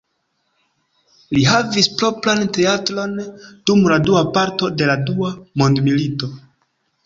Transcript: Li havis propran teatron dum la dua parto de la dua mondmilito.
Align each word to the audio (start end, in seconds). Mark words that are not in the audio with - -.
Li 1.37 1.43
havis 1.49 1.89
propran 1.99 2.41
teatron 2.59 3.13
dum 3.27 3.87
la 3.95 4.01
dua 4.09 4.25
parto 4.41 4.73
de 4.81 4.91
la 4.95 4.99
dua 5.11 5.33
mondmilito. 5.65 6.35